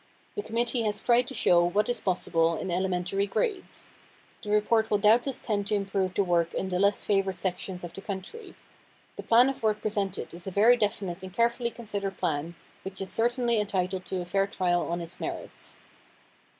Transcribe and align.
The 0.35 0.41
committee 0.41 0.81
has 0.81 0.99
tried 1.03 1.27
to 1.27 1.35
show 1.35 1.63
what 1.63 1.87
is 1.87 2.01
possible 2.01 2.57
in 2.57 2.71
elementary 2.71 3.27
grades. 3.27 3.91
The 4.41 4.49
report 4.49 4.89
will 4.89 4.97
doubtless 4.97 5.39
tend 5.39 5.67
to 5.67 5.75
improve 5.75 6.15
the 6.15 6.23
work 6.23 6.55
in 6.55 6.69
the 6.69 6.79
less 6.79 7.03
favored 7.05 7.35
sections 7.35 7.83
of 7.83 7.93
the 7.93 8.01
country. 8.01 8.55
The 9.15 9.21
plan 9.21 9.47
of 9.47 9.61
work 9.61 9.79
presented 9.79 10.33
is 10.33 10.47
a 10.47 10.49
very 10.49 10.75
definite 10.75 11.21
and 11.21 11.31
carefully 11.31 11.69
considered 11.69 12.17
plan, 12.17 12.55
which 12.81 12.99
is 12.99 13.11
certainly 13.11 13.59
entitled 13.59 14.05
to 14.05 14.21
a 14.21 14.25
fair 14.25 14.47
trial 14.47 14.87
on 14.87 15.01
its 15.01 15.19
merits. 15.19 15.77